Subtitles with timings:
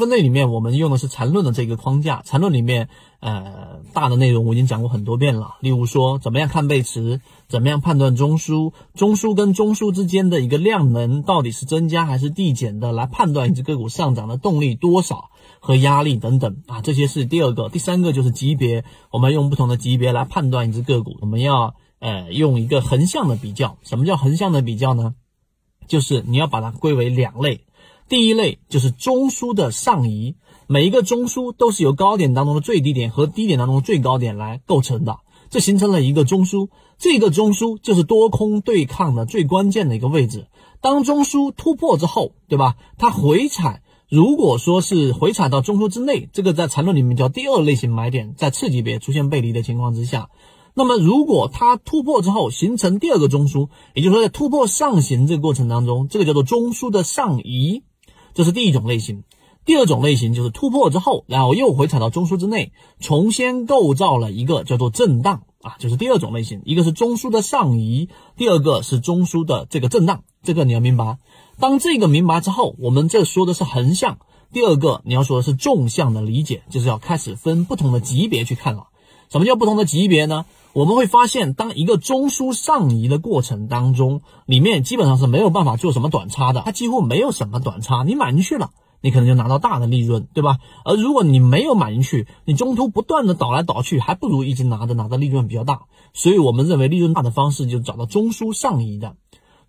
[0.00, 2.22] 分类里面，我们用的是缠论的这个框架。
[2.24, 2.88] 缠论里面，
[3.20, 5.54] 呃，大的内容我已经讲过很多遍了。
[5.60, 16.80] 例如说，怎么样看背驰，怎么样判断中枢，中枢跟中枢之间的一个量能到底是增加还是递减的，来判断一只个股上涨的动力多少和压力等等啊。
[16.80, 21.16] 这些是第二个，第三个就是级别，我们用不同的级别来判断一只个股。
[21.20, 23.76] 我们要呃用一个横向的比较。
[23.84, 25.14] 什么叫横向的比较呢？
[25.86, 27.64] 就是你要把它归为两类。
[28.10, 30.34] 第一类就是中枢的上移，
[30.66, 35.18] 每一个中枢都是由高点当中的最低点和低点当中的最高点来构成的，
[35.48, 36.70] 这形成了一个中枢。
[36.98, 40.48] 这个中枢就是多空对抗的最关键的一个位置。
[40.80, 42.74] 当中枢突破之后，对吧？
[42.98, 50.30] 它回踩，如果说是回踩到中枢之内，这个在缠论里面叫第二类型买点，在次级别出现背离的情况之下，
[50.74, 57.84] 那么如果它突破之后形成第二个中枢，也就是说在突破上行这个过程当中，这个叫做中枢的上移。
[58.34, 59.24] 这是第一种类型，
[59.64, 66.62] 第二种类型就是突破之后，然后又回踩到中枢之内，重新构造了一个叫做震荡啊，就是第二种类型。
[66.64, 71.18] 一个是中枢的上移，第二个是中枢的这个震荡，这个你要明白。
[71.58, 74.18] 当这个明白之后，我们这说的是横向，
[74.52, 78.86] 第二个你要说的是纵向的理解，就是要开始分不同的级别去看了。
[79.28, 80.46] 什么叫不同的级别呢？
[80.72, 88.04] 我们会发现，当一个中枢上移的过程当中，里面基本上是没有办法做什么短差的，它几乎没有什么短差。
[88.04, 90.58] 你买进去了，你可能就拿到大的利润，对吧？
[90.84, 95.82] 而如果你没有买进去，你中途不断的倒来倒去，还不如一直拿着，拿的利润比较大。
[96.12, 99.16] 所以我们认为利润大的方式就是找到中枢上移的。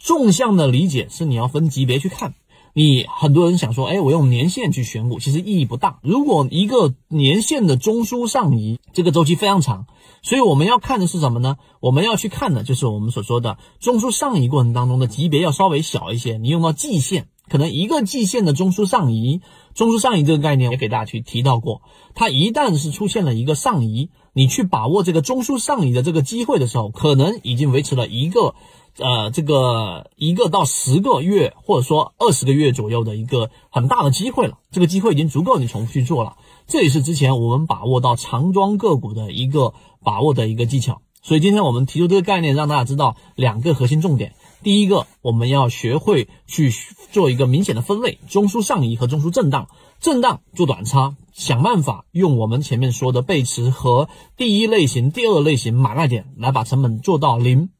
[0.00, 2.34] 纵向的理解是你要分级别去看。
[2.78, 5.98] 你很多人想说，哎，我用年线去选股，其实意义不大。
[6.00, 9.86] 如果一个年线的中枢上移，这个周期非常长，
[10.22, 11.56] 所以我们要看的是什么呢？
[11.80, 16.38] 我们要去看的就是我们所说的中枢上移过程当中的级别要稍微小一些。
[16.38, 19.40] 你用到季线，可能一个季线的中枢上移，
[19.74, 21.82] 中枢上移这个概念也给大家去提到过。
[22.14, 28.54] 它一旦是出现了一个上移，你去把握这个中枢上移的这个机会的时候，可能已经维持了一个。
[28.98, 36.36] 呃，这个一个到十个月，或者说二十个月左右的一个很大的机会了，这个机会已经足够你重复去做了。
[36.66, 39.72] 这也是之前我们把握到长庄个股的一个
[40.02, 41.00] 把握的一个技巧。
[41.22, 44.34] 所以今天我们提出这个概念，让大家知道两个核心重点。
[44.62, 46.72] 第一个，我们要学会去
[47.12, 49.68] 做一个明显的分类：中枢上移和中枢震荡。
[50.00, 57.70] 震荡做短差，想办法用我们前面说的背驰和第一类型、第二类型买卖点来把成本做到零。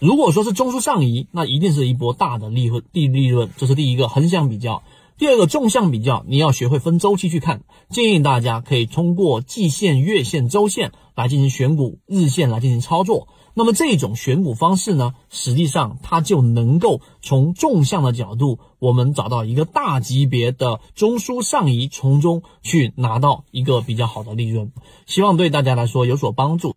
[0.00, 4.82] 如果说是中枢上移，那一定是一波大的利润，低利润，这是第一个横向比较。
[5.18, 7.62] 第二个纵向比较，你要学会分周期去看。
[7.90, 13.26] 建议大家可以通过季线、月线、周线来进行选股，日线来进行操作。
[13.54, 24.70] 那么这种选股方式呢，实际上它就能够从纵向的角度，我们找到一个大级别的中枢上移，从中去拿到一个比较好的利润。
[25.06, 26.76] 希望对大家来说有所帮助。